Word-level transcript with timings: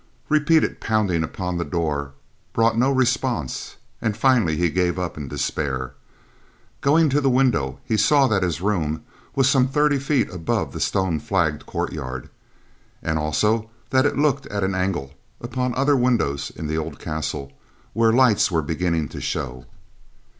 Repeated 0.29 0.79
pounding 0.81 1.23
upon 1.23 1.59
the 1.59 1.63
door 1.63 2.13
brought 2.53 2.75
no 2.75 2.89
response 2.91 3.75
and 4.01 4.17
finally 4.17 4.57
he 4.57 4.71
gave 4.71 4.97
up 4.97 5.15
in 5.15 5.27
despair. 5.27 5.93
Going 6.81 7.07
to 7.09 7.21
the 7.21 7.29
window, 7.29 7.77
he 7.85 7.97
saw 7.97 8.25
that 8.25 8.41
his 8.41 8.61
room 8.61 9.03
was 9.35 9.47
some 9.47 9.67
thirty 9.67 9.99
feet 9.99 10.27
above 10.31 10.73
the 10.73 10.79
stone 10.79 11.19
flagged 11.19 11.67
courtyard, 11.67 12.31
and 13.03 13.19
also 13.19 13.69
that 13.91 14.07
it 14.07 14.17
looked 14.17 14.47
at 14.47 14.63
an 14.63 14.73
angle 14.73 15.13
upon 15.39 15.75
other 15.75 15.95
windows 15.95 16.49
in 16.55 16.65
the 16.65 16.79
old 16.79 16.97
castle 16.97 17.51
where 17.93 18.11
lights 18.11 18.49
were 18.49 18.63
beginning 18.63 19.07
to 19.09 19.21
show. 19.21 19.67